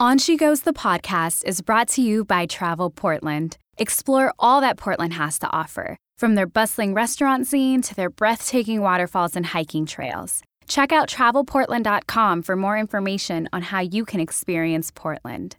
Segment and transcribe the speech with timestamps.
[0.00, 3.58] On She Goes, the podcast is brought to you by Travel Portland.
[3.76, 8.80] Explore all that Portland has to offer, from their bustling restaurant scene to their breathtaking
[8.80, 10.40] waterfalls and hiking trails.
[10.66, 15.56] Check out travelportland.com for more information on how you can experience Portland.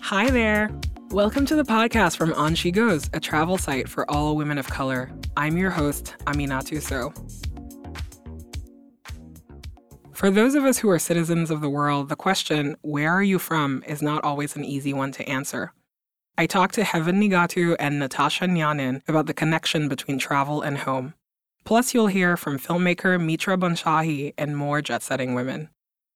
[0.00, 0.68] Hi there.
[1.14, 4.66] Welcome to the podcast from On She Goes, a travel site for all women of
[4.66, 5.12] color.
[5.36, 7.14] I'm your host, Aminatou Sow.
[10.12, 13.38] For those of us who are citizens of the world, the question, where are you
[13.38, 15.72] from, is not always an easy one to answer.
[16.36, 21.14] I talked to Heaven Nigatu and Natasha Nyanin about the connection between travel and home.
[21.64, 25.68] Plus, you'll hear from filmmaker Mitra Bonshahi and more jet setting women.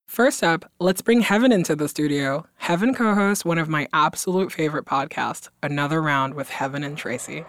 [0.09, 2.47] First up, let's bring Heaven into the studio.
[2.55, 7.45] Heaven co hosts one of my absolute favorite podcasts, Another Round with Heaven and Tracy.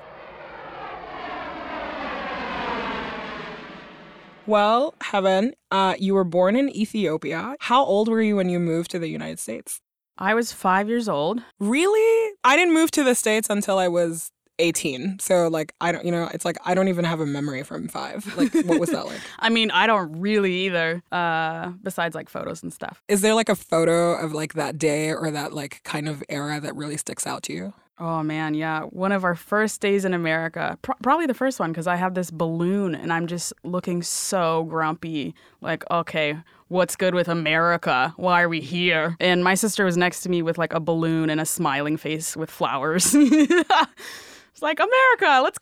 [4.47, 7.57] Well, Heaven, uh, you were born in Ethiopia.
[7.61, 9.81] How old were you when you moved to the United States?
[10.19, 11.41] I was five years old.
[11.59, 12.35] Really?
[12.45, 15.19] I didn't move to the States until I was 18.
[15.19, 17.89] So like I don't you know, it's like I don't even have a memory from
[17.89, 18.37] 5.
[18.37, 19.21] Like what was that like?
[19.39, 21.03] I mean, I don't really either.
[21.11, 23.03] Uh besides like photos and stuff.
[23.09, 26.61] Is there like a photo of like that day or that like kind of era
[26.61, 27.73] that really sticks out to you?
[28.03, 28.85] Oh man, yeah.
[28.85, 32.15] One of our first days in America, pr- probably the first one, because I have
[32.15, 35.35] this balloon and I'm just looking so grumpy.
[35.61, 38.15] Like, okay, what's good with America?
[38.17, 39.17] Why are we here?
[39.21, 42.39] And my sister was next to me with like a balloon and a smiling face
[42.39, 43.15] with flowers.
[44.61, 45.59] it's like, America, let's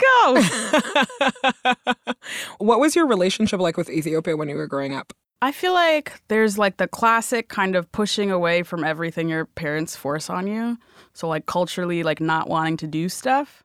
[1.96, 2.14] go.
[2.58, 5.12] what was your relationship like with Ethiopia when you were growing up?
[5.40, 9.94] I feel like there's like the classic kind of pushing away from everything your parents
[9.94, 10.78] force on you.
[11.12, 13.62] So like culturally like not wanting to do stuff.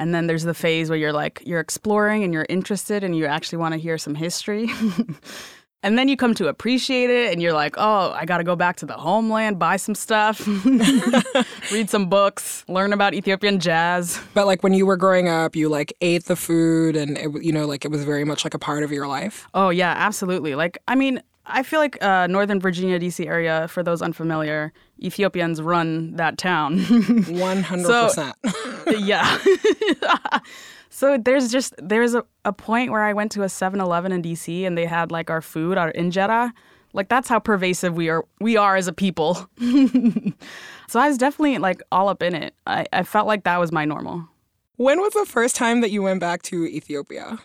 [0.00, 3.26] And then there's the phase where you're like you're exploring and you're interested and you
[3.26, 4.68] actually want to hear some history.
[5.84, 8.56] and then you come to appreciate it and you're like, "Oh, I got to go
[8.56, 10.46] back to the homeland, buy some stuff,
[11.72, 15.68] read some books, learn about Ethiopian jazz." But like when you were growing up, you
[15.68, 18.58] like ate the food and it, you know like it was very much like a
[18.58, 19.46] part of your life.
[19.54, 20.54] Oh, yeah, absolutely.
[20.54, 25.60] Like I mean, I feel like uh, Northern Virginia, DC area, for those unfamiliar, Ethiopians
[25.60, 26.78] run that town.
[26.78, 28.32] 100%.
[29.00, 29.38] yeah.
[30.94, 34.64] So there's just, there's a, a point where I went to a 7-Eleven in DC
[34.64, 36.52] and they had like our food, our injera.
[36.92, 39.34] Like that's how pervasive we are, we are as a people.
[40.86, 42.54] so I was definitely like all up in it.
[42.64, 44.28] I, I felt like that was my normal.
[44.76, 47.40] When was the first time that you went back to Ethiopia?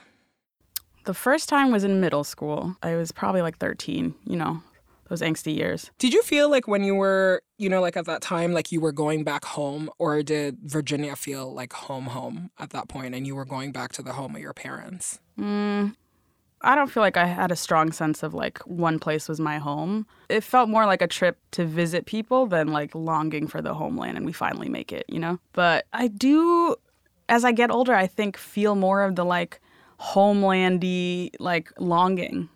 [1.05, 2.75] The first time was in middle school.
[2.83, 4.61] I was probably like 13, you know,
[5.09, 5.91] those angsty years.
[5.97, 8.79] Did you feel like when you were, you know, like at that time, like you
[8.79, 13.27] were going back home, or did Virginia feel like home, home at that point, and
[13.27, 15.19] you were going back to the home of your parents?
[15.37, 15.95] Mm,
[16.61, 19.57] I don't feel like I had a strong sense of like one place was my
[19.57, 20.05] home.
[20.29, 24.17] It felt more like a trip to visit people than like longing for the homeland
[24.17, 25.39] and we finally make it, you know?
[25.53, 26.75] But I do,
[27.27, 29.59] as I get older, I think feel more of the like,
[29.99, 32.47] homelandy like longing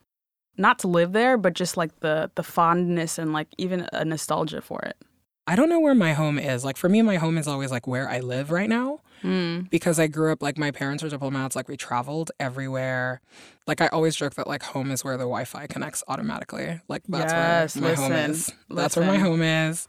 [0.58, 4.62] not to live there but just like the the fondness and like even a nostalgia
[4.62, 4.98] for it.
[5.46, 6.64] I don't know where my home is.
[6.64, 9.70] Like for me my home is always like where i live right now mm.
[9.70, 13.22] because i grew up like my parents were diplomats like we traveled everywhere.
[13.66, 16.82] Like i always joke that like home is where the wi-fi connects automatically.
[16.88, 18.30] Like that's yes, where my listen, home is.
[18.30, 18.56] Listen.
[18.70, 19.88] that's where my home is.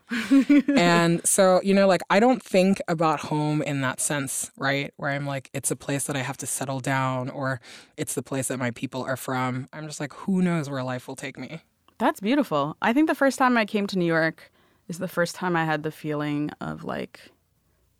[0.76, 4.92] And so you know like i don't think about home in that sense right?
[4.96, 7.60] Where i'm like it's a place that i have to settle down or
[7.96, 9.68] it's the place that my people are from.
[9.72, 11.62] I'm just like who knows where life will take me?
[11.98, 12.76] That's beautiful.
[12.82, 14.50] I think the first time i came to new york
[14.88, 17.20] is the first time i had the feeling of like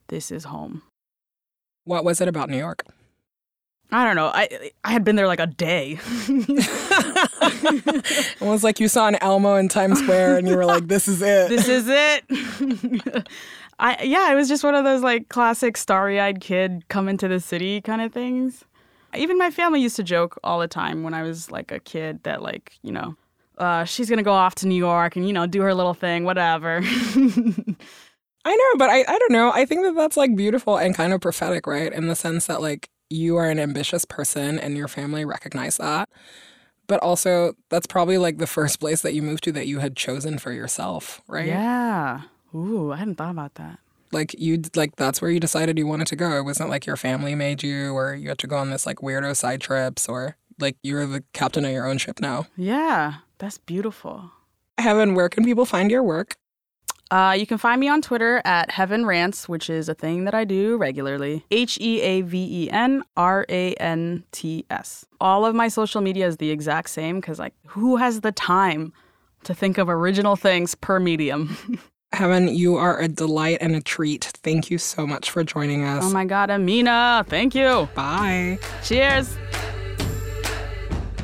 [0.08, 0.82] this is home
[1.84, 2.84] what was it about new york
[3.94, 4.32] I don't know.
[4.34, 6.00] I I had been there like a day.
[6.28, 11.06] it was like you saw an Elmo in Times Square and you were like, "This
[11.06, 11.48] is it.
[11.48, 12.24] This is it."
[13.78, 17.38] I yeah, it was just one of those like classic starry-eyed kid come into the
[17.38, 18.64] city kind of things.
[19.16, 22.20] Even my family used to joke all the time when I was like a kid
[22.24, 23.14] that like you know,
[23.58, 26.24] uh, she's gonna go off to New York and you know do her little thing,
[26.24, 26.82] whatever.
[28.44, 29.50] I know, but I I don't know.
[29.52, 31.92] I think that that's like beautiful and kind of prophetic, right?
[31.92, 36.08] In the sense that like you are an ambitious person and your family recognize that.
[36.86, 39.96] But also, that's probably like the first place that you moved to that you had
[39.96, 41.46] chosen for yourself, right?
[41.46, 42.22] Yeah.
[42.54, 43.78] Ooh, I hadn't thought about that.
[44.12, 46.36] Like you, like that's where you decided you wanted to go.
[46.36, 48.98] It wasn't like your family made you, or you had to go on this like
[48.98, 52.46] weirdo side trips, or like you're the captain of your own ship now.
[52.56, 54.30] Yeah, that's beautiful.
[54.78, 56.36] Heaven, where can people find your work?
[57.14, 60.34] Uh, you can find me on Twitter at Heaven Rants, which is a thing that
[60.34, 61.44] I do regularly.
[61.52, 65.06] H E A V E N R A N T S.
[65.20, 68.92] All of my social media is the exact same because, like, who has the time
[69.44, 71.56] to think of original things per medium?
[72.12, 74.24] Heaven, you are a delight and a treat.
[74.42, 76.02] Thank you so much for joining us.
[76.04, 77.88] oh my God, Amina, thank you.
[77.94, 78.58] Bye.
[78.82, 79.36] Cheers.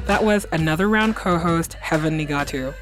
[0.07, 2.73] That was another round co host, Heaven Nigatu.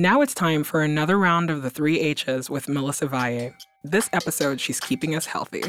[0.00, 3.52] Now it's time for another round of the three H's with Melissa Valle.
[3.84, 5.62] This episode, she's keeping us healthy.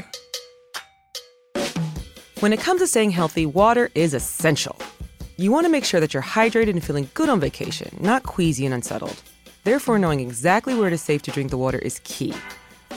[2.39, 4.77] When it comes to staying healthy, water is essential.
[5.35, 8.63] You want to make sure that you're hydrated and feeling good on vacation, not queasy
[8.63, 9.21] and unsettled.
[9.65, 12.33] Therefore, knowing exactly where it is safe to drink the water is key.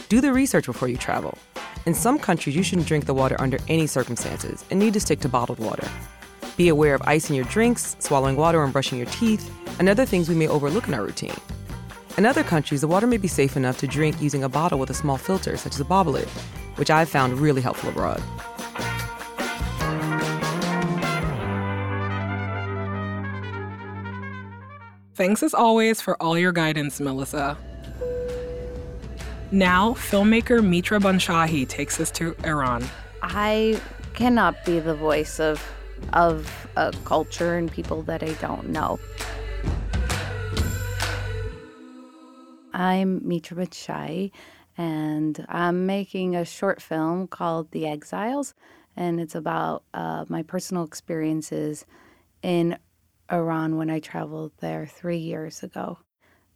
[0.09, 1.37] Do the research before you travel.
[1.85, 5.19] In some countries, you shouldn't drink the water under any circumstances and need to stick
[5.23, 5.91] to bottled water.
[6.56, 10.06] Be aware of ice in your drinks, swallowing water and brushing your teeth, and other
[10.06, 11.37] things we may overlook in our routine.
[12.17, 14.91] In other countries, the water may be safe enough to drink using a bottle with
[14.91, 16.29] a small filter, such as a Bobbleid,
[16.77, 18.23] which I've found really helpful abroad.
[25.17, 27.56] Thanks as always for all your guidance, Melissa.
[29.51, 32.85] Now, filmmaker Mitra Banshahi takes us to Iran.
[33.23, 33.81] I
[34.15, 35.65] cannot be the voice of
[36.12, 38.99] of a culture and people that I don't know.
[42.73, 44.33] I'm Mitra Banshahi,
[44.77, 48.55] and I'm making a short film called The Exiles,
[48.97, 51.87] and it's about uh, my personal experiences
[52.43, 52.77] in
[53.33, 55.99] Iran when I traveled there three years ago.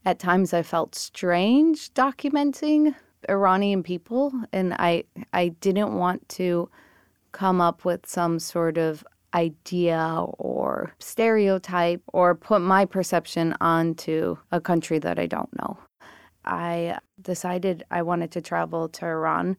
[0.04, 2.94] At times, I felt strange documenting
[3.28, 6.68] Iranian people, and I I didn't want to
[7.32, 9.04] come up with some sort of
[9.34, 15.78] idea or stereotype or put my perception onto a country that I don't know.
[16.44, 19.56] I decided I wanted to travel to Iran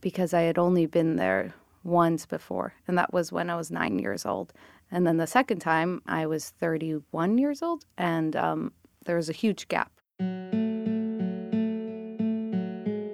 [0.00, 1.54] because I had only been there
[1.84, 4.52] once before, and that was when I was nine years old.
[4.90, 8.72] And then the second time, I was 31 years old, and um,
[9.04, 9.90] there was a huge gap.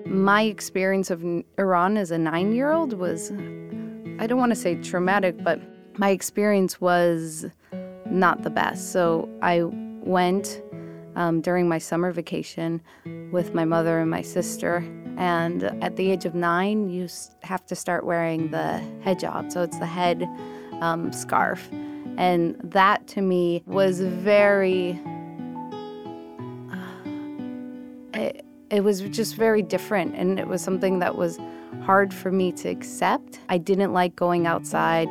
[0.06, 1.24] My experience of
[1.58, 3.30] Iran as a nine year old was,
[4.20, 5.60] I don't want to say traumatic, but
[5.96, 7.46] my experience was
[8.06, 8.92] not the best.
[8.92, 10.60] So I went
[11.14, 12.80] um, during my summer vacation
[13.30, 14.78] with my mother and my sister.
[15.16, 17.08] And at the age of nine, you
[17.42, 19.52] have to start wearing the hijab.
[19.52, 20.28] So it's the head
[20.80, 21.68] um, scarf.
[22.16, 25.00] And that to me was very,
[28.14, 30.16] it, it was just very different.
[30.16, 31.38] And it was something that was
[31.82, 33.40] hard for me to accept.
[33.48, 35.08] I didn't like going outside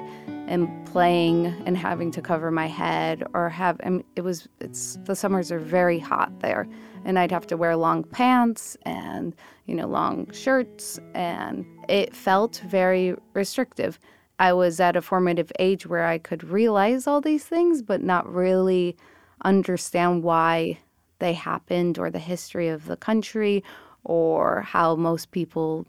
[0.47, 4.97] and playing and having to cover my head or have I mean, it was it's
[5.03, 6.67] the summers are very hot there
[7.03, 12.61] and I'd have to wear long pants and you know long shirts and it felt
[12.67, 13.99] very restrictive.
[14.39, 18.31] I was at a formative age where I could realize all these things but not
[18.31, 18.95] really
[19.43, 20.79] understand why
[21.19, 23.63] they happened or the history of the country
[24.03, 25.85] or how most people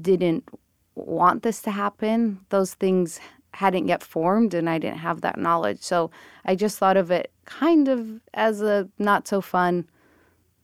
[0.00, 0.48] didn't
[0.94, 2.40] want this to happen.
[2.50, 3.20] Those things
[3.54, 5.80] hadn't yet formed and I didn't have that knowledge.
[5.80, 6.10] So
[6.44, 9.88] I just thought of it kind of as a not so fun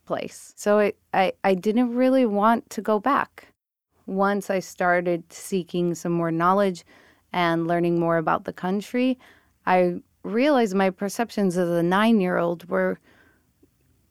[0.06, 0.54] place.
[0.56, 3.48] So I, I didn't really want to go back.
[4.06, 6.84] Once I started seeking some more knowledge
[7.30, 9.18] and learning more about the country,
[9.66, 12.98] I realized my perceptions as a nine year old were,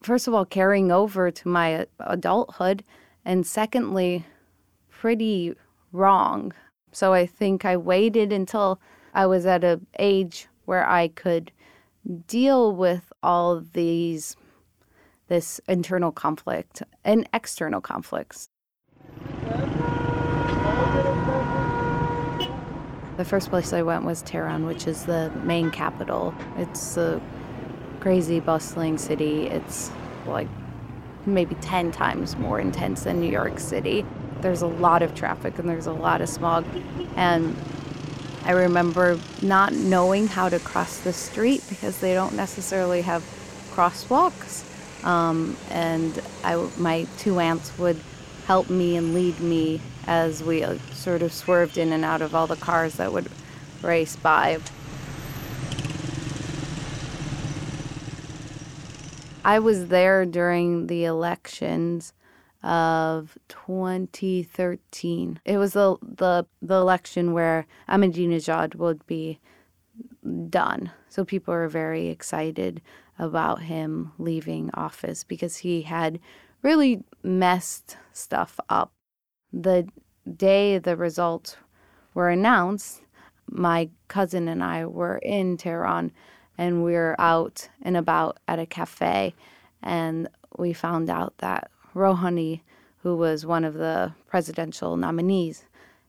[0.04, 2.84] first of all, carrying over to my adulthood,
[3.26, 4.24] and secondly,
[5.00, 5.54] pretty
[5.92, 6.54] wrong.
[6.92, 8.80] So I think I waited until
[9.13, 11.51] I was at an age where I could
[12.27, 14.36] deal with all these
[15.27, 18.48] this internal conflict and external conflicts.
[23.18, 26.34] The first place I went was Tehran, which is the main capital.
[26.58, 27.22] It's a
[28.00, 29.48] crazy, bustling city.
[29.48, 29.92] It's
[30.25, 30.48] like
[31.25, 34.06] maybe 10 times more intense than New York City.
[34.41, 36.65] There's a lot of traffic and there's a lot of smog.
[37.15, 37.56] And
[38.44, 43.24] I remember not knowing how to cross the street because they don't necessarily have
[43.72, 44.63] crosswalks.
[45.06, 48.00] Um, and I, my two aunts would
[48.46, 52.34] help me and lead me as we uh, sort of swerved in and out of
[52.34, 53.29] all the cars that would
[53.82, 54.60] race by.
[59.44, 62.13] I was there during the elections
[62.68, 65.40] of 2013.
[65.46, 69.40] It was the the, the election where Ahmadinejad would be
[70.50, 70.92] done.
[71.08, 72.82] So people were very excited
[73.18, 76.20] about him leaving office because he had
[76.62, 78.92] really messed stuff up.
[79.54, 79.88] The
[80.36, 81.56] day the results
[82.14, 83.02] were announced,
[83.50, 86.12] my cousin and I were in Tehran
[86.58, 89.34] and we were out and about at a cafe
[89.82, 92.62] and we found out that Rouhani,
[93.04, 95.66] who was one of the presidential nominees,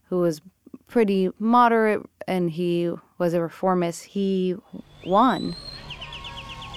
[0.08, 0.40] who was
[0.86, 4.54] pretty moderate and he was a reformist, he
[5.06, 5.56] won.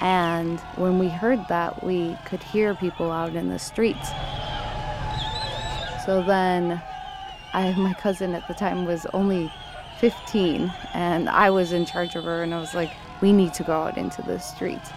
[0.01, 4.09] And when we heard that, we could hear people out in the streets.
[6.05, 6.81] So then,
[7.53, 9.51] I, my cousin at the time was only
[9.99, 12.91] 15, and I was in charge of her, and I was like,
[13.21, 14.89] we need to go out into the streets.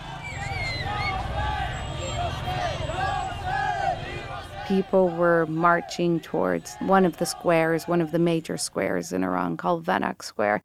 [4.67, 9.57] People were marching towards one of the squares, one of the major squares in Iran
[9.59, 10.63] called Vanak Square.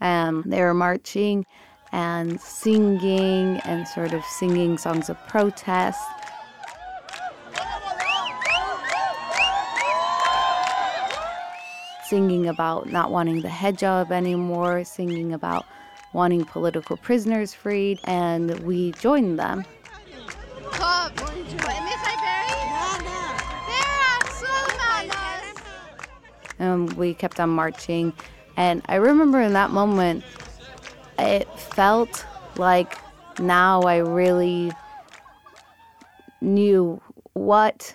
[0.00, 1.46] And they were marching
[1.92, 6.00] and singing and sort of singing songs of protest.
[12.04, 15.64] Singing about not wanting the hijab anymore, singing about
[16.12, 19.64] wanting political prisoners freed, and we joined them.
[26.58, 28.12] And we kept on marching.
[28.56, 30.24] And I remember in that moment,
[31.18, 32.24] it felt
[32.56, 32.98] like
[33.38, 34.72] now I really
[36.40, 37.00] knew
[37.34, 37.94] what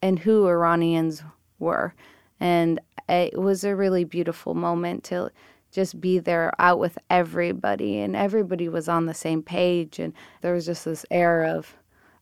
[0.00, 1.22] and who Iranians
[1.58, 1.94] were.
[2.40, 5.30] And it was a really beautiful moment to
[5.70, 10.52] just be there out with everybody and everybody was on the same page and there
[10.52, 11.74] was just this air of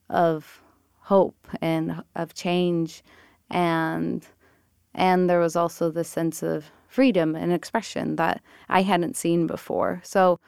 [0.09, 0.63] of
[1.01, 3.03] hope and of change
[3.51, 4.27] and
[4.95, 10.01] and there was also the sense of freedom and expression that I hadn't seen before.
[10.05, 10.41] So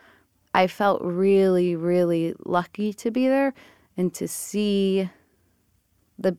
[0.55, 3.55] I felt really, really lucky to be there
[3.97, 5.09] and to see
[6.19, 6.37] the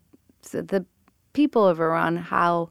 [0.51, 0.85] the
[1.31, 2.69] people of Iran how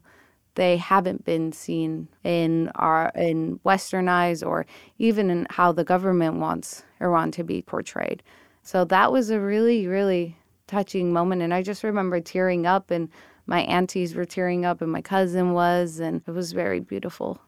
[0.55, 4.65] they haven't been seen in our in Western eyes or
[4.99, 8.21] even in how the government wants Iran to be portrayed.
[8.61, 10.37] So that was a really, really
[10.67, 13.09] touching moment, and I just remember tearing up and
[13.45, 17.41] my aunties were tearing up and my cousin was, and it was very beautiful.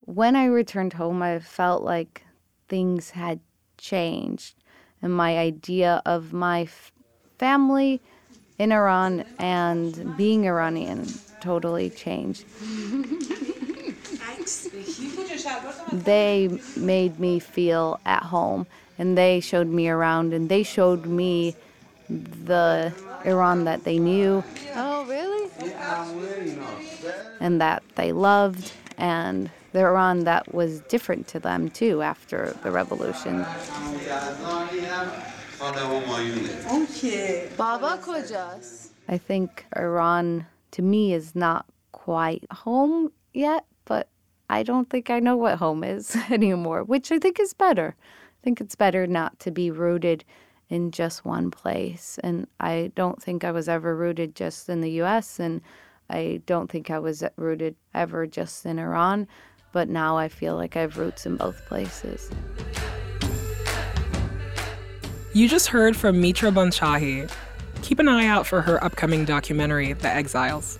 [0.00, 2.24] When I returned home, I felt like
[2.68, 3.40] things had
[3.76, 4.54] changed,
[5.02, 6.92] and my idea of my f-
[7.38, 8.00] family
[8.58, 11.06] in Iran and being Iranian
[11.40, 12.44] totally changed.
[15.92, 18.66] they made me feel at home
[18.98, 21.54] and they showed me around and they showed me
[22.08, 22.92] the
[23.24, 24.42] Iran that they knew.
[24.74, 25.50] Oh, really?
[27.40, 32.70] And that they loved, and the Iran that was different to them too after the
[32.70, 33.44] revolution.
[37.56, 37.98] Baba,
[39.08, 44.08] I think Iran to me is not quite home yet, but
[44.48, 47.96] I don't think I know what home is anymore, which I think is better.
[47.98, 50.24] I think it's better not to be rooted
[50.68, 52.18] in just one place.
[52.22, 55.60] And I don't think I was ever rooted just in the US, and
[56.10, 59.26] I don't think I was rooted ever just in Iran.
[59.72, 62.30] But now I feel like I have roots in both places.
[65.34, 67.30] You just heard from Mitra Banshahi.
[67.82, 70.78] Keep an eye out for her upcoming documentary, The Exiles.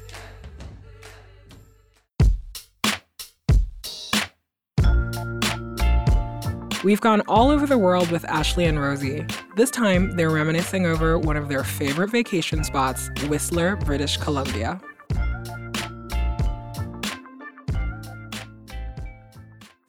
[6.84, 9.26] We've gone all over the world with Ashley and Rosie.
[9.58, 14.80] This time, they're reminiscing over one of their favorite vacation spots, Whistler, British Columbia.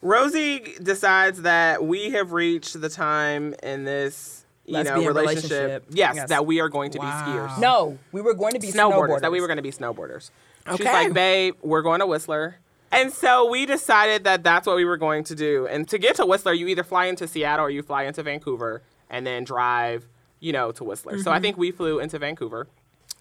[0.02, 5.86] Rosie decides that we have reached the time in this you know Lesbian relationship, relationship.
[5.92, 6.30] Yes, Yes.
[6.30, 7.26] that we are going to Wow.
[7.26, 7.60] be skiers.
[7.60, 9.22] No, we were going to be snowboarders, snowboarders.
[9.22, 10.32] That we were going to be snowboarders.
[10.68, 10.78] Okay.
[10.78, 12.56] She's like, babe, we're going to Whistler.
[12.92, 15.68] And so we decided that that's what we were going to do.
[15.68, 18.82] And to get to Whistler, you either fly into Seattle or you fly into Vancouver
[19.10, 20.08] and then drive,
[20.40, 21.20] you know, to Whistler.
[21.20, 21.44] So I mm-hmm.
[21.44, 22.68] think we flew into Vancouver.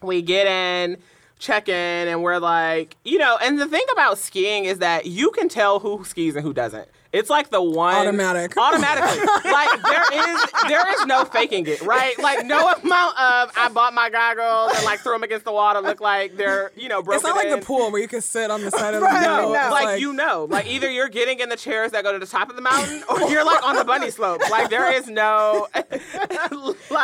[0.02, 0.98] We get in,
[1.38, 5.30] check in, and we're like, you know, and the thing about skiing is that you
[5.30, 6.88] can tell who skis and who doesn't.
[7.10, 8.54] It's like the one Automatic.
[8.58, 9.24] Automatically.
[9.50, 12.18] like there is there is no faking it, right?
[12.18, 15.72] Like no amount of I bought my goggles and like threw them against the wall
[15.72, 17.16] to look like they're you know broken.
[17.16, 17.60] It's not like in.
[17.60, 19.52] the pool where you can sit on the side of the Right, pool.
[19.54, 19.62] no.
[19.62, 22.26] It's like, you know, like either you're getting in the chairs that go to the
[22.26, 24.42] top of the mountain, or you're like on the bunny slope.
[24.50, 25.88] Like there is no, like,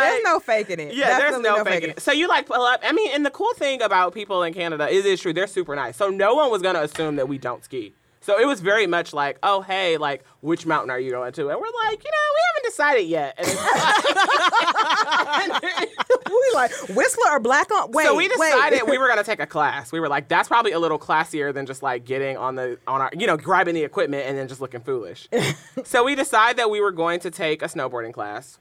[0.01, 0.95] There's no faking it.
[0.95, 2.01] Yeah, there's Definitely no, faking it.
[2.01, 2.81] So you like pull up.
[2.83, 5.33] I mean, and the cool thing about people in Canada is it's true.
[5.33, 5.97] They're super nice.
[5.97, 7.95] So no one was gonna assume that we don't ski.
[8.25, 11.51] So it was very much like, oh hey, like which mountain are you going to?
[11.51, 13.35] And we're like, you know, we haven't decided yet.
[13.39, 13.47] And
[16.27, 17.93] we like Whistler or Blackcomb.
[17.93, 18.91] Wait, so we decided wait.
[18.91, 19.93] we were gonna take a class.
[19.93, 23.03] We were like, that's probably a little classier than just like getting on the on
[23.03, 25.29] our, you know, grabbing the equipment and then just looking foolish.
[25.85, 28.59] so we decided that we were going to take a snowboarding class.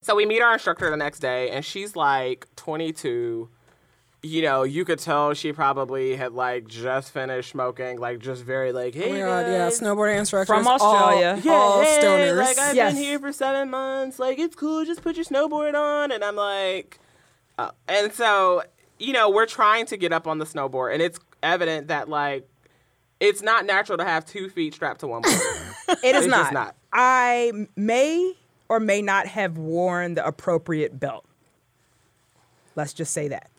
[0.00, 3.50] So we meet our instructor the next day, and she's like 22.
[4.22, 8.72] You know, you could tell she probably had like just finished smoking, like just very
[8.72, 11.40] like, hey, Oh my god, yeah, guys, snowboarding instructors From Australia.
[11.46, 12.36] all, all hey, stoners.
[12.36, 12.94] Like I've Yes.
[12.94, 14.18] been here for seven months.
[14.18, 14.84] Like it's cool.
[14.84, 16.10] Just put your snowboard on.
[16.10, 16.98] And I'm like,
[17.58, 17.70] oh.
[17.88, 18.62] and so
[18.98, 22.48] you know we're trying to get up on the snowboard, and it's evident that like
[23.20, 25.22] it's not natural to have two feet strapped to one
[25.88, 25.98] board.
[26.02, 26.38] It is It's not.
[26.40, 26.74] just not.
[26.92, 28.32] I may
[28.68, 31.24] or may not have worn the appropriate belt.
[32.74, 33.50] Let's just say that.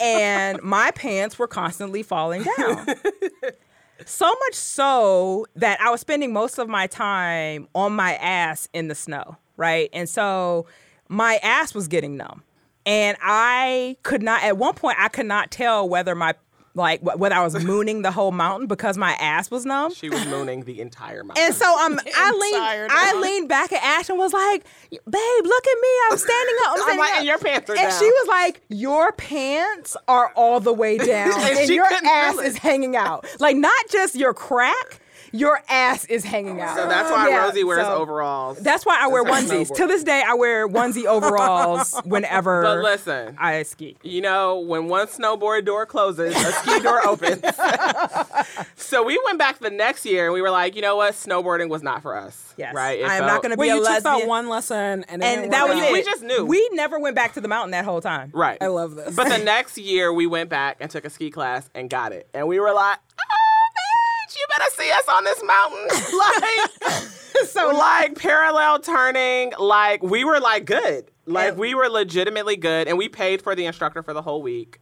[0.00, 2.86] And my pants were constantly falling down.
[4.04, 8.88] so much so that I was spending most of my time on my ass in
[8.88, 9.88] the snow, right?
[9.92, 10.66] And so
[11.08, 12.42] my ass was getting numb.
[12.86, 16.34] And I could not, at one point, I could not tell whether my,
[16.74, 19.92] like, wh- whether I was mooning the whole mountain because my ass was numb.
[19.94, 21.44] she was mooning the entire mountain.
[21.44, 25.00] And so um, I leaned, I leaned back at Ash and was like, "Babe,
[25.44, 25.88] look at me!
[26.10, 26.76] I'm standing up.
[26.78, 27.98] I'm I'm like, up." and your pants are and down.
[28.00, 32.58] she was like, "Your pants are all the way down, And and, your ass is
[32.58, 33.26] hanging out.
[33.40, 35.00] Like not just your crack,
[35.34, 38.58] your ass is hanging out." so that's why Yeah, Rosie wears so overalls.
[38.60, 39.68] That's why I wear onesies.
[39.70, 39.76] snowboard.
[39.76, 43.96] To this day, I wear onesie overalls whenever but listen, I ski.
[44.02, 47.42] you know, when one snowboard door closes, a ski door opens.
[48.76, 51.14] so we went back the next year and we were like, you know what?
[51.14, 52.54] Snowboarding was not for us.
[52.56, 52.74] Yes.
[52.74, 53.00] Right?
[53.00, 54.20] It I am not gonna be Wait, a you took lesbian.
[54.20, 55.82] that one lesson and, it and that was out.
[55.84, 55.92] it.
[55.92, 56.44] We just knew.
[56.44, 58.30] We never went back to the mountain that whole time.
[58.32, 58.58] Right.
[58.60, 59.14] I love this.
[59.16, 62.28] But the next year we went back and took a ski class and got it.
[62.32, 62.98] And we were like,
[64.34, 65.88] bitch, you better see us on this mountain.
[66.92, 71.10] like, so like parallel turning, like we were like good.
[71.26, 72.88] Like we were legitimately good.
[72.88, 74.78] And we paid for the instructor for the whole week.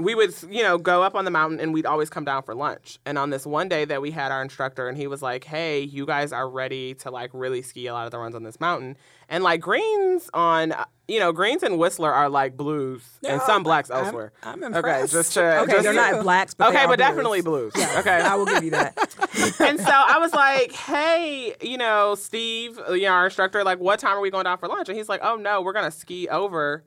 [0.00, 2.54] We would, you know, go up on the mountain and we'd always come down for
[2.54, 2.98] lunch.
[3.04, 5.80] And on this one day that we had our instructor and he was like, hey,
[5.80, 8.60] you guys are ready to like really ski a lot of the runs on this
[8.60, 8.96] mountain.
[9.28, 13.64] And like greens on, uh, you know, greens and Whistler are like blues and some
[13.64, 14.32] blacks I'm- elsewhere.
[14.44, 17.08] I'm Okay, just to Okay, just they're not blacks, but okay, but blues.
[17.08, 17.72] definitely blues.
[17.96, 18.96] Okay, I will give you that.
[19.60, 23.98] and so I was like, "Hey, you know, Steve, you know, our instructor, like, what
[23.98, 26.28] time are we going down for lunch?" And he's like, "Oh no, we're gonna ski
[26.28, 26.84] over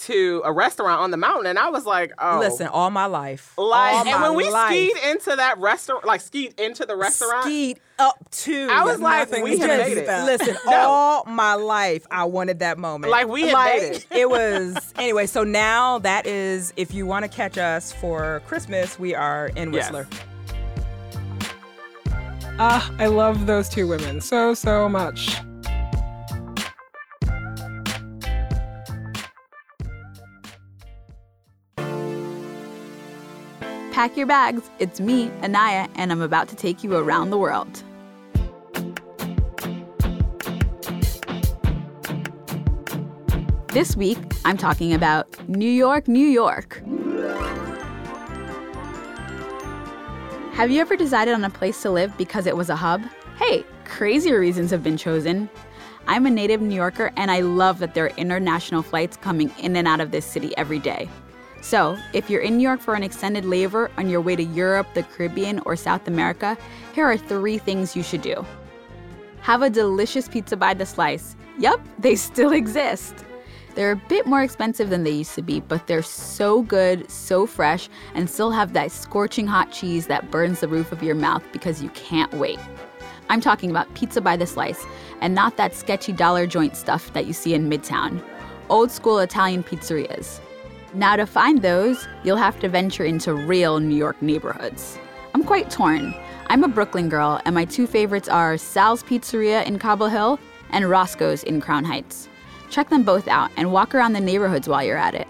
[0.00, 3.54] to a restaurant on the mountain." And I was like, "Oh, Listen, all my life,
[3.56, 6.96] like." all and my when we life, skied into that restaurant, like skied into the
[6.96, 8.68] restaurant, skied up to.
[8.70, 10.72] I was like, "We is have made it." Listen, No.
[10.76, 13.10] all my life I wanted that moment.
[13.10, 14.06] Like, we had made it.
[14.10, 15.26] it was anyway.
[15.26, 19.72] So now that is, if you want to catch us for Christmas, we are in
[19.72, 19.90] Yes.
[19.92, 20.08] Whistler.
[22.56, 25.38] Ah, I love those two women so, so much.
[33.94, 34.68] Pack your bags.
[34.80, 37.84] It's me, Anaya, and I'm about to take you around the world.
[43.68, 46.82] This week, I'm talking about New York, New York.
[50.54, 53.00] Have you ever decided on a place to live because it was a hub?
[53.36, 55.48] Hey, crazier reasons have been chosen.
[56.08, 59.76] I'm a native New Yorker and I love that there are international flights coming in
[59.76, 61.08] and out of this city every day.
[61.64, 64.86] So, if you're in New York for an extended layover on your way to Europe,
[64.92, 66.58] the Caribbean, or South America,
[66.92, 68.44] here are three things you should do.
[69.40, 71.36] Have a delicious pizza by the slice.
[71.58, 73.24] Yup, they still exist.
[73.74, 77.46] They're a bit more expensive than they used to be, but they're so good, so
[77.46, 81.42] fresh, and still have that scorching hot cheese that burns the roof of your mouth
[81.50, 82.58] because you can't wait.
[83.30, 84.84] I'm talking about pizza by the slice,
[85.22, 88.22] and not that sketchy dollar joint stuff that you see in Midtown.
[88.68, 90.40] Old school Italian pizzerias.
[90.94, 94.96] Now, to find those, you'll have to venture into real New York neighborhoods.
[95.34, 96.14] I'm quite torn.
[96.46, 100.38] I'm a Brooklyn girl, and my two favorites are Sal's Pizzeria in Cobble Hill
[100.70, 102.28] and Roscoe's in Crown Heights.
[102.70, 105.26] Check them both out and walk around the neighborhoods while you're at it.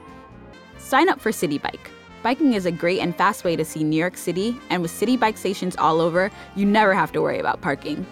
[0.76, 1.90] Sign up for Citi Bike.
[2.22, 5.18] Biking is a great and fast way to see New York City, and with Citi
[5.18, 8.06] Bike stations all over, you never have to worry about parking.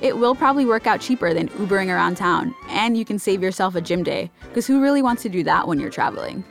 [0.00, 3.76] It will probably work out cheaper than Ubering around town, and you can save yourself
[3.76, 6.44] a gym day, because who really wants to do that when you're traveling?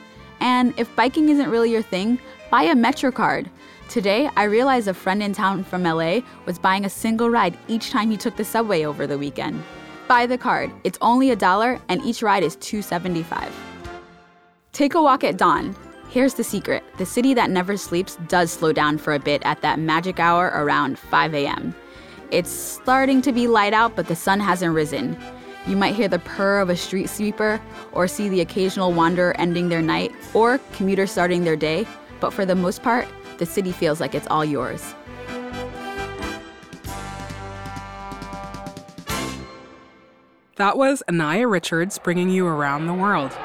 [0.45, 2.19] And if biking isn't really your thing,
[2.51, 3.49] buy a Metro card.
[3.89, 7.89] Today, I realized a friend in town from LA was buying a single ride each
[7.89, 9.63] time he took the subway over the weekend.
[10.07, 10.71] Buy the card.
[10.83, 13.51] It's only a dollar and each ride is 2.75.
[14.71, 15.75] Take a walk at dawn.
[16.09, 16.83] Here's the secret.
[16.99, 20.51] The city that never sleeps does slow down for a bit at that magic hour
[20.53, 21.73] around 5 a.m.
[22.29, 25.17] It's starting to be light out, but the sun hasn't risen.
[25.67, 27.59] You might hear the purr of a street sweeper,
[27.91, 31.87] or see the occasional wanderer ending their night, or commuter starting their day,
[32.19, 33.07] but for the most part,
[33.39, 34.93] the city feels like it's all yours.
[40.57, 43.35] That was Anaya Richards bringing you around the world.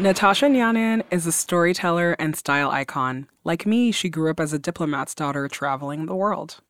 [0.00, 3.26] Natasha Nyanin is a storyteller and style icon.
[3.42, 6.60] Like me, she grew up as a diplomat's daughter traveling the world.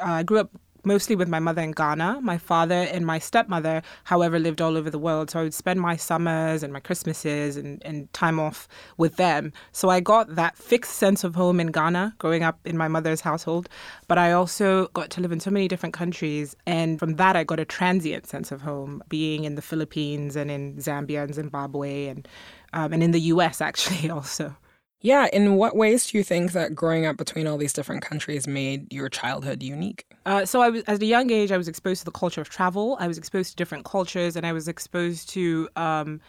[0.00, 0.50] I grew up
[0.86, 2.20] mostly with my mother in Ghana.
[2.22, 5.30] My father and my stepmother, however, lived all over the world.
[5.30, 9.52] So I would spend my summers and my Christmases and, and time off with them.
[9.72, 13.20] So I got that fixed sense of home in Ghana growing up in my mother's
[13.20, 13.68] household.
[14.08, 16.56] But I also got to live in so many different countries.
[16.66, 20.50] And from that, I got a transient sense of home, being in the Philippines and
[20.50, 22.28] in Zambia and Zimbabwe and,
[22.72, 24.56] um, and in the US, actually, also.
[25.04, 28.46] Yeah, in what ways do you think that growing up between all these different countries
[28.46, 30.06] made your childhood unique?
[30.26, 32.48] Uh, so I was, at a young age, I was exposed to the culture of
[32.48, 32.96] travel.
[32.98, 36.20] I was exposed to different cultures, and I was exposed to um,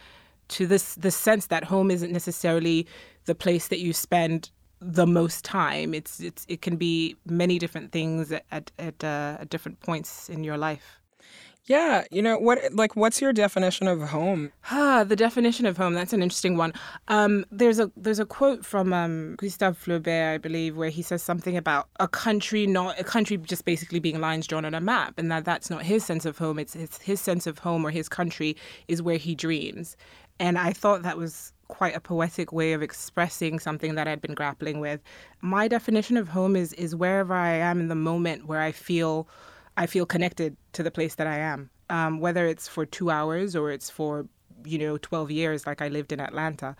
[0.48, 2.86] to this the sense that home isn't necessarily
[3.24, 5.94] the place that you spend the most time.
[5.94, 10.44] It's it's it can be many different things at at, uh, at different points in
[10.44, 11.00] your life.
[11.66, 12.60] Yeah, you know what?
[12.72, 14.52] Like, what's your definition of home?
[14.70, 15.94] Ah, the definition of home.
[15.94, 16.72] That's an interesting one.
[17.08, 21.24] Um, there's a there's a quote from um, Gustave Flaubert, I believe, where he says
[21.24, 25.14] something about a country not a country just basically being lines drawn on a map,
[25.18, 26.60] and that that's not his sense of home.
[26.60, 29.96] It's his, his sense of home or his country is where he dreams.
[30.38, 34.34] And I thought that was quite a poetic way of expressing something that I'd been
[34.34, 35.02] grappling with.
[35.40, 39.26] My definition of home is is wherever I am in the moment where I feel
[39.76, 43.54] I feel connected to the place that I am, um, whether it's for two hours
[43.54, 44.26] or it's for,
[44.64, 46.76] you know, 12 years like I lived in Atlanta.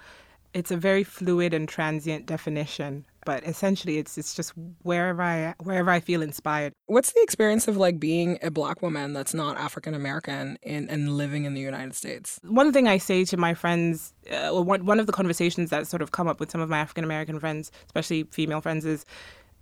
[0.55, 4.55] It's a very fluid and transient definition, but essentially it's it's just
[4.85, 6.73] wherever I wherever I feel inspired.
[6.87, 11.19] What's the experience of like being a black woman that's not African American and, and
[11.19, 12.41] living in the United States?
[12.43, 16.01] One thing I say to my friends, uh, one one of the conversations that sort
[16.01, 19.05] of come up with some of my African American friends, especially female friends, is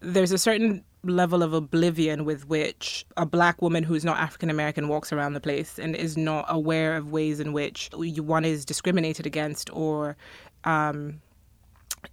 [0.05, 4.89] there's a certain level of oblivion with which a black woman who's not African American
[4.89, 9.27] walks around the place and is not aware of ways in which one is discriminated
[9.27, 10.17] against or,
[10.65, 11.21] um,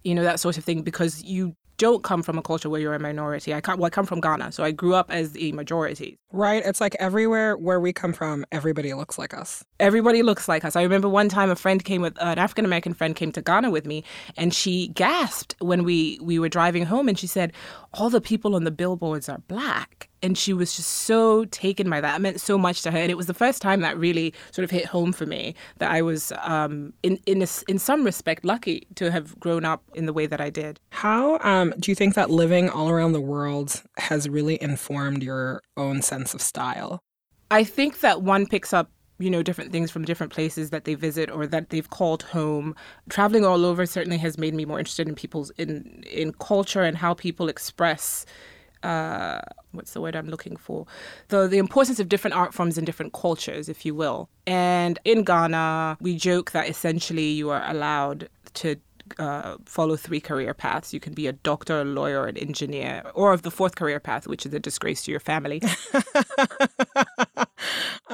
[0.04, 2.94] you know, that sort of thing because you don't come from a culture where you're
[2.94, 3.52] a minority.
[3.52, 6.16] I come, well, I come from Ghana, so I grew up as a majority.
[6.30, 6.64] Right.
[6.64, 9.64] It's like everywhere where we come from, everybody looks like us.
[9.80, 10.76] Everybody looks like us.
[10.76, 13.70] I remember one time a friend came with an African American friend came to Ghana
[13.70, 14.04] with me,
[14.36, 17.52] and she gasped when we we were driving home, and she said,
[17.94, 22.00] "All the people on the billboards are black." and she was just so taken by
[22.00, 22.16] that.
[22.16, 24.64] It meant so much to her, and it was the first time that really sort
[24.64, 28.44] of hit home for me that I was, um, in in a, in some respect,
[28.44, 30.80] lucky to have grown up in the way that I did.
[30.90, 35.62] How um, do you think that living all around the world has really informed your
[35.76, 37.02] own sense of style?
[37.50, 38.90] I think that one picks up
[39.22, 42.74] you know different things from different places that they visit or that they've called home
[43.08, 46.96] traveling all over certainly has made me more interested in people's in in culture and
[46.98, 48.26] how people express
[48.82, 50.86] uh, what's the word I'm looking for?
[51.28, 54.28] The the importance of different art forms in different cultures, if you will.
[54.46, 58.76] And in Ghana, we joke that essentially you are allowed to
[59.18, 60.92] uh, follow three career paths.
[60.92, 64.26] You can be a doctor, a lawyer, an engineer, or of the fourth career path,
[64.26, 65.62] which is a disgrace to your family.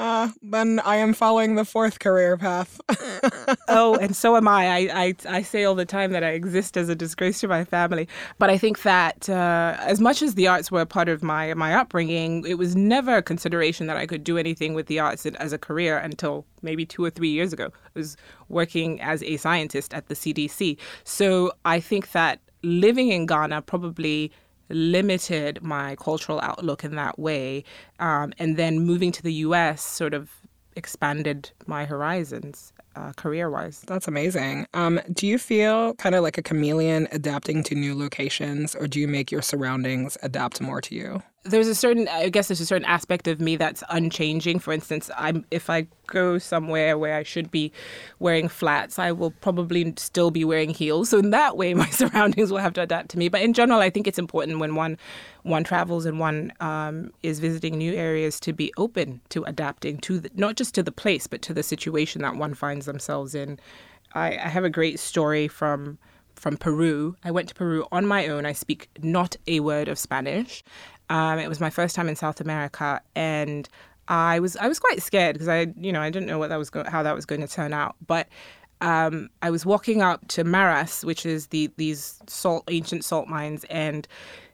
[0.09, 2.81] uh, then I am following the fourth career path.
[3.67, 4.67] oh, and so am I.
[4.67, 5.15] I, I.
[5.37, 8.07] I say all the time that I exist as a disgrace to my family.
[8.39, 11.53] But I think that uh, as much as the arts were a part of my
[11.53, 15.27] my upbringing, it was never a consideration that I could do anything with the arts
[15.27, 17.67] as a career until maybe two or three years ago.
[17.67, 18.17] I was
[18.47, 20.77] working as a scientist at the CDC.
[21.03, 24.31] So I think that living in Ghana probably
[24.69, 27.63] limited my cultural outlook in that way.
[27.99, 30.31] Um, and then moving to the US sort of
[30.75, 32.73] expanded my horizons.
[32.95, 33.81] Uh, career wise.
[33.87, 34.65] That's amazing.
[34.73, 38.99] Um, do you feel kind of like a chameleon adapting to new locations, or do
[38.99, 41.21] you make your surroundings adapt more to you?
[41.49, 44.59] There's a certain I guess there's a certain aspect of me that's unchanging.
[44.59, 47.71] For instance, I'm if I go somewhere where I should be
[48.19, 51.09] wearing flats, I will probably still be wearing heels.
[51.09, 53.29] So in that way, my surroundings will have to adapt to me.
[53.29, 54.97] But in general, I think it's important when one
[55.43, 60.19] one travels and one um, is visiting new areas to be open to adapting to
[60.19, 63.59] the, not just to the place but to the situation that one finds themselves in.
[64.13, 65.97] I, I have a great story from
[66.39, 67.15] from Peru.
[67.23, 68.45] I went to Peru on my own.
[68.45, 70.63] I speak not a word of Spanish.
[71.09, 73.67] Um, it was my first time in South America, and
[74.07, 76.57] I was I was quite scared because I you know I didn't know what that
[76.57, 77.95] was go- how that was going to turn out.
[78.07, 78.27] But
[78.81, 83.65] um, I was walking up to Maras, which is the these salt ancient salt mines,
[83.69, 84.07] and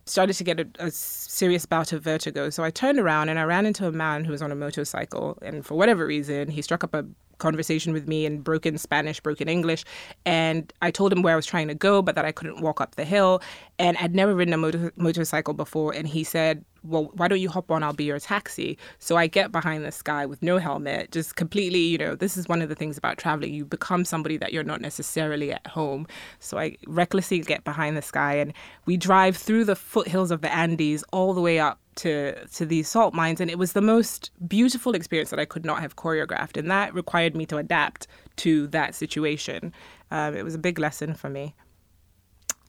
[0.05, 2.51] started to get a, a, serious bout of vertigo.
[2.51, 5.37] So I turned around and I ran into a man who was on a motorcycle,
[5.41, 7.05] and for whatever reason, he struck up a
[7.37, 9.83] conversation with me in broken Spanish, broken English.
[10.25, 12.81] And I told him where I was trying to go, but that I couldn't walk
[12.81, 13.41] up the hill.
[13.79, 15.93] And I'd never ridden a motor- motorcycle before.
[15.93, 17.83] And he said, Well, why don't you hop on?
[17.83, 18.77] I'll be your taxi.
[18.99, 22.47] So I get behind this guy with no helmet, just completely, you know, this is
[22.47, 23.53] one of the things about traveling.
[23.53, 26.07] You become somebody that you're not necessarily at home.
[26.39, 28.53] So I recklessly get behind this guy and
[28.85, 32.87] we drive through the foothills of the Andes all the way up to to these
[32.87, 36.57] salt mines and it was the most beautiful experience that I could not have choreographed
[36.57, 39.73] and that required me to adapt to that situation.
[40.11, 41.55] Um, it was a big lesson for me.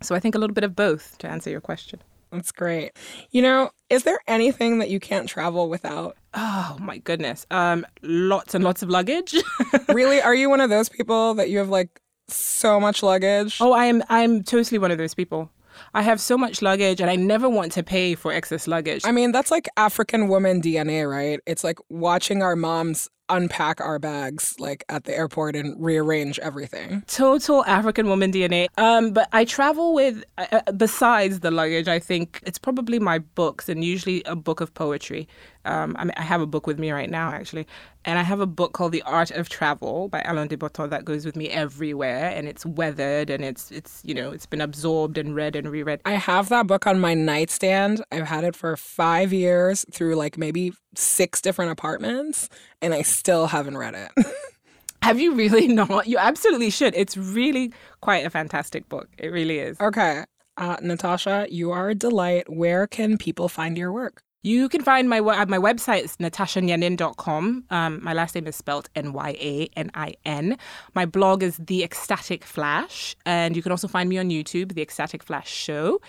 [0.02, 2.00] So I think a little bit of both to answer your question.
[2.30, 2.92] That's great.
[3.30, 6.16] You know, is there anything that you can't travel without?
[6.34, 7.46] Oh my goodness.
[7.50, 9.34] Um, lots and lots of luggage.
[9.88, 10.20] really?
[10.20, 13.58] Are you one of those people that you have like so much luggage?
[13.60, 15.50] Oh, I am I'm totally one of those people.
[15.94, 19.02] I have so much luggage and I never want to pay for excess luggage.
[19.04, 21.40] I mean, that's like African woman DNA, right?
[21.46, 27.02] It's like watching our moms unpack our bags like at the airport and rearrange everything.
[27.06, 28.68] Total African woman DNA.
[28.78, 31.88] Um, but I travel with uh, uh, besides the luggage.
[31.88, 35.28] I think it's probably my books and usually a book of poetry.
[35.64, 37.66] Um, I, mean, I have a book with me right now actually,
[38.04, 41.04] and I have a book called The Art of Travel by Alain de Botton that
[41.04, 45.18] goes with me everywhere, and it's weathered and it's it's you know it's been absorbed
[45.18, 46.00] and read and reread.
[46.04, 48.04] I have that book on my nightstand.
[48.12, 52.48] I've had it for five years through like maybe six different apartments,
[52.82, 54.26] and I still haven't read it.
[55.02, 56.06] Have you really not?
[56.06, 56.94] You absolutely should.
[56.96, 59.08] It's really quite a fantastic book.
[59.18, 59.80] It really is.
[59.80, 60.24] Okay.
[60.56, 62.52] Uh, Natasha, you are a delight.
[62.52, 64.22] Where can people find your work?
[64.42, 67.64] You can find my uh, my website is natashanyanin.com.
[67.68, 70.56] Um, my last name is spelled N Y A N I N.
[70.94, 74.82] My blog is The Ecstatic Flash, and you can also find me on YouTube, The
[74.82, 76.00] Ecstatic Flash Show.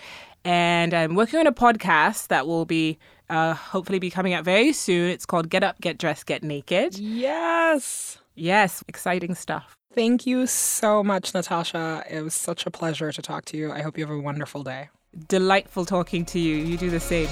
[0.44, 2.98] And I'm working on a podcast that will be
[3.30, 5.10] uh, hopefully be coming out very soon.
[5.10, 6.98] It's called Get Up, Get Dressed, Get Naked.
[6.98, 8.18] Yes.
[8.34, 9.76] Yes, exciting stuff.
[9.94, 12.04] Thank you so much, Natasha.
[12.08, 13.72] It was such a pleasure to talk to you.
[13.72, 14.90] I hope you have a wonderful day.
[15.26, 16.56] Delightful talking to you.
[16.56, 17.28] You do the same.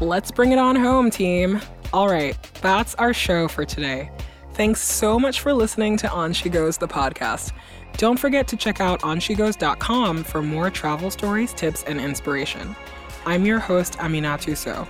[0.00, 1.60] Let's bring it on home, team.
[1.92, 4.10] All right, that's our show for today.
[4.54, 7.52] Thanks so much for listening to On She Goes, the podcast.
[7.96, 12.74] Don't forget to check out onshegoes.com for more travel stories, tips, and inspiration.
[13.26, 14.88] I'm your host, Aminatou Sow.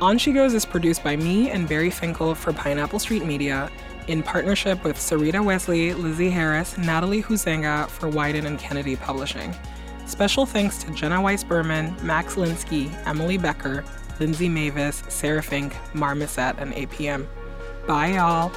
[0.00, 3.68] On She Goes is produced by me and Barry Finkel for Pineapple Street Media
[4.06, 9.54] in partnership with Sarita Wesley, Lizzie Harris, Natalie Huzenga for Wieden and Kennedy Publishing.
[10.06, 13.84] Special thanks to Jenna Weiss Berman, Max Linsky, Emily Becker,
[14.20, 17.26] Lindsay Mavis, Sarah Fink, Marmoset, and APM.
[17.86, 18.52] Bye, y'all.